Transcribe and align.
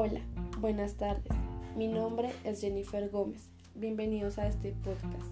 Hola, 0.00 0.20
buenas 0.60 0.94
tardes. 0.94 1.36
Mi 1.76 1.88
nombre 1.88 2.30
es 2.44 2.60
Jennifer 2.60 3.10
Gómez. 3.10 3.50
Bienvenidos 3.74 4.38
a 4.38 4.46
este 4.46 4.70
podcast. 4.84 5.26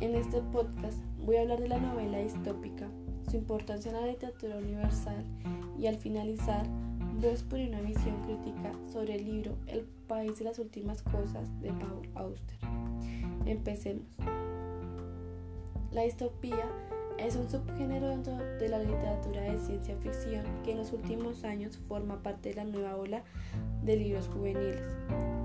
En 0.00 0.14
este 0.14 0.40
podcast 0.40 0.96
voy 1.18 1.36
a 1.36 1.42
hablar 1.42 1.60
de 1.60 1.68
la 1.68 1.78
novela 1.78 2.16
distópica, 2.20 2.88
su 3.30 3.36
importancia 3.36 3.90
en 3.90 4.00
la 4.00 4.06
literatura 4.06 4.56
universal 4.56 5.22
y 5.78 5.86
al 5.86 5.98
finalizar 5.98 6.66
voy 7.16 7.26
a 7.26 7.32
exponer 7.32 7.68
una 7.68 7.82
visión 7.82 8.16
crítica 8.22 8.72
sobre 8.90 9.16
el 9.16 9.26
libro 9.26 9.52
El 9.66 9.82
país 10.08 10.38
de 10.38 10.46
las 10.46 10.58
últimas 10.58 11.02
cosas 11.02 11.60
de 11.60 11.74
Paul 11.74 12.08
Auster. 12.14 12.56
Empecemos. 13.44 14.06
La 15.92 16.04
distopía 16.04 16.64
es 17.18 17.36
un 17.36 17.48
subgénero 17.48 18.08
dentro 18.08 18.36
de 18.36 18.68
la 18.68 18.78
literatura 18.78 19.40
de 19.42 19.58
ciencia 19.58 19.96
ficción 19.96 20.44
que 20.64 20.72
en 20.72 20.78
los 20.78 20.92
últimos 20.92 21.44
años 21.44 21.78
forma 21.88 22.22
parte 22.22 22.50
de 22.50 22.56
la 22.56 22.64
nueva 22.64 22.96
ola 22.96 23.22
de 23.82 23.96
libros 23.96 24.28
juveniles. 24.28 24.82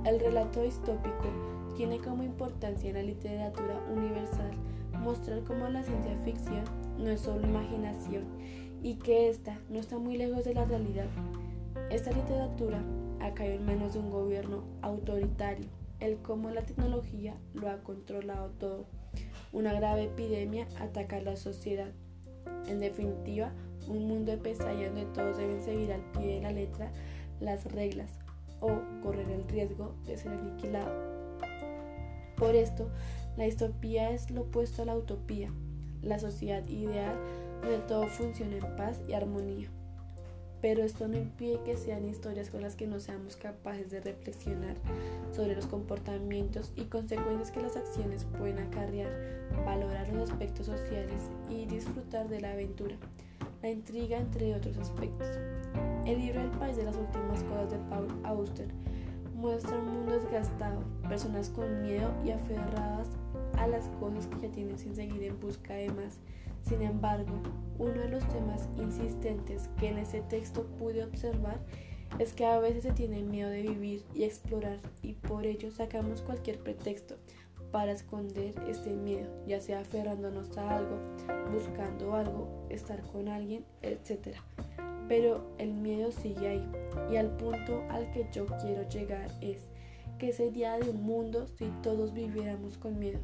El 0.06 0.20
relato 0.20 0.62
distópico 0.64 1.30
tiene 1.78 2.00
como 2.00 2.24
importancia 2.24 2.90
en 2.90 2.96
la 2.96 3.04
literatura 3.04 3.80
universal 3.90 4.52
mostrar 5.00 5.44
cómo 5.44 5.68
la 5.68 5.84
ciencia 5.84 6.16
ficción 6.24 6.64
no 6.98 7.10
es 7.10 7.22
solo 7.22 7.48
imaginación 7.48 8.26
y 8.84 8.96
que 8.96 9.30
ésta 9.30 9.58
no 9.70 9.80
está 9.80 9.98
muy 9.98 10.18
lejos 10.18 10.44
de 10.44 10.54
la 10.54 10.66
realidad. 10.66 11.08
Esta 11.90 12.12
literatura 12.12 12.82
ha 13.20 13.34
caído 13.34 13.56
en 13.56 13.66
manos 13.66 13.94
de 13.94 14.00
un 14.00 14.10
gobierno 14.10 14.64
autoritario, 14.82 15.68
el 16.00 16.18
cómo 16.18 16.50
la 16.50 16.64
tecnología 16.64 17.36
lo 17.54 17.70
ha 17.70 17.78
controlado 17.78 18.50
todo 18.60 18.86
una 19.52 19.74
grave 19.74 20.04
epidemia 20.04 20.68
ataca 20.80 21.20
la 21.22 21.36
sociedad. 21.36 21.92
En 22.68 22.80
definitiva, 22.80 23.52
un 23.88 24.08
mundo 24.08 24.32
de 24.32 24.38
pesadillas 24.38 24.94
donde 24.94 25.12
todos 25.14 25.38
deben 25.38 25.62
seguir 25.62 25.92
al 25.92 26.02
pie 26.12 26.36
de 26.36 26.42
la 26.42 26.52
letra 26.52 26.92
las 27.40 27.66
reglas 27.72 28.20
o 28.60 28.80
correr 29.02 29.30
el 29.30 29.48
riesgo 29.48 29.96
de 30.06 30.18
ser 30.18 30.32
aniquilado. 30.32 30.92
Por 32.38 32.56
esto, 32.56 32.90
la 33.38 33.46
distopía 33.46 34.12
es 34.12 34.32
lo 34.32 34.42
opuesto 34.42 34.84
a 34.84 34.86
la 34.86 34.96
utopía, 34.96 35.52
la 36.02 36.20
sociedad 36.20 36.68
ideal 36.68 37.16
donde 37.62 37.80
todo 37.80 38.08
funciona 38.08 38.58
en 38.58 38.76
paz 38.76 39.02
y 39.08 39.14
armonía 39.14 39.70
pero 40.62 40.84
esto 40.84 41.08
no 41.08 41.18
impide 41.18 41.60
que 41.66 41.76
sean 41.76 42.08
historias 42.08 42.50
con 42.50 42.62
las 42.62 42.76
que 42.76 42.86
no 42.86 43.00
seamos 43.00 43.36
capaces 43.36 43.90
de 43.90 44.00
reflexionar 44.00 44.76
sobre 45.36 45.56
los 45.56 45.66
comportamientos 45.66 46.72
y 46.76 46.84
consecuencias 46.86 47.52
que 47.52 47.62
las 47.62 47.76
acciones 47.76 48.26
pueden 48.38 48.60
acarrear, 48.60 49.12
valorar 49.66 50.08
los 50.10 50.30
aspectos 50.32 50.66
sociales 50.66 51.30
y 51.50 51.66
disfrutar 51.66 52.28
de 52.28 52.42
la 52.42 52.52
aventura, 52.52 52.96
la 53.62 53.70
intriga 53.70 54.18
entre 54.18 54.56
otros 54.56 54.78
aspectos. 54.78 55.28
El 56.06 56.20
libro 56.20 56.42
El 56.42 56.52
país 56.52 56.78
de 56.78 56.84
las 56.84 56.96
últimas 56.96 57.44
cosas 57.44 57.72
de 57.72 57.78
Paul 57.90 58.08
Auster 58.24 58.68
muestra 59.34 59.78
un 59.78 59.86
mundo 59.86 60.14
desgastado, 60.14 60.84
personas 61.08 61.50
con 61.50 61.82
miedo 61.82 62.12
y 62.26 62.32
aferradas 62.32 63.10
a 63.58 63.68
las 63.68 63.88
cosas 64.00 64.28
que 64.28 64.48
ya 64.48 64.52
tienen 64.52 64.78
sin 64.78 64.96
seguir 64.96 65.24
en 65.24 65.40
busca 65.40 65.74
de 65.74 65.90
más 65.92 66.20
sin 66.64 66.82
embargo, 66.82 67.42
uno 67.80 67.94
de 67.94 68.10
los 68.10 68.28
temas 68.30 68.70
insistentes 68.78 69.70
que 69.80 69.90
en 69.90 69.98
ese 69.98 70.22
texto 70.22 70.66
pude 70.78 71.04
observar 71.04 71.60
es 72.20 72.34
que 72.34 72.46
a 72.46 72.60
veces 72.60 72.84
se 72.84 72.92
tiene 72.92 73.24
miedo 73.24 73.50
de 73.50 73.64
vivir 73.64 74.04
y 74.14 74.24
explorar 74.24 74.80
y 75.02 75.14
por 75.14 75.46
ello 75.46 75.72
sacamos 75.72 76.22
cualquier 76.22 76.60
pretexto 76.60 77.16
para 77.72 77.92
esconder 77.92 78.54
este 78.68 78.92
miedo, 78.92 79.30
ya 79.48 79.62
sea 79.62 79.80
aferrándonos 79.80 80.58
a 80.58 80.78
algo, 80.78 80.98
buscando 81.52 82.14
algo, 82.14 82.68
estar 82.70 83.02
con 83.02 83.28
alguien, 83.28 83.66
etc. 83.82 84.36
Pero 85.08 85.56
el 85.58 85.74
miedo 85.74 86.12
sigue 86.12 86.48
ahí 86.48 86.72
y 87.12 87.18
al 87.18 87.36
punto 87.38 87.84
al 87.90 88.12
que 88.12 88.28
yo 88.32 88.46
quiero 88.62 88.88
llegar 88.90 89.32
es 89.42 89.68
que 90.20 90.34
sería 90.34 90.78
de 90.78 90.90
un 90.90 91.04
mundo 91.04 91.48
si 91.48 91.66
todos 91.82 92.14
viviéramos 92.14 92.78
con 92.78 93.00
miedo, 93.00 93.20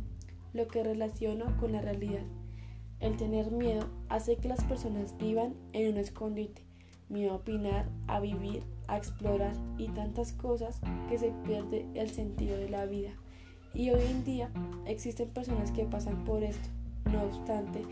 lo 0.54 0.68
que 0.68 0.84
relaciono 0.84 1.56
con 1.58 1.72
la 1.72 1.82
realidad 1.82 2.24
el 3.00 3.16
tener 3.16 3.52
miedo 3.52 3.88
hace 4.10 4.38
que 4.38 4.48
las 4.48 4.64
personas 4.64 5.16
vivan 5.18 5.54
en 5.74 5.94
un 5.94 5.98
escondite, 6.00 6.64
miedo 7.10 7.34
a 7.34 7.36
opinar, 7.36 7.88
a 8.08 8.20
vivir, 8.20 8.64
a 8.88 8.98
explorar 8.98 9.54
y 9.78 9.88
tantas 9.90 10.34
cosas 10.34 10.82
que 11.08 11.20
se 11.20 11.32
pierde 11.46 11.86
el 11.94 12.10
sentido 12.10 12.58
de 12.58 12.70
la 12.70 12.86
vida. 12.86 13.12
Y 13.74 13.90
hoy 13.92 14.04
en 14.10 14.24
día 14.24 14.50
existen 14.86 15.30
personas 15.30 15.72
que 15.72 15.86
pasan 15.86 16.24
por 16.24 16.44
esto. 16.44 16.70
No 17.12 17.24
obstante, 17.24 17.84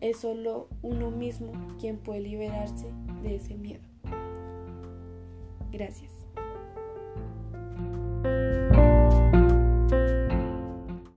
es 0.00 0.18
solo 0.18 0.68
uno 0.82 1.10
mismo 1.10 1.52
quien 1.80 1.96
puede 1.96 2.20
liberarse 2.20 2.86
de 3.22 3.36
ese 3.36 3.54
miedo. 3.54 3.82
Gracias. 5.70 6.21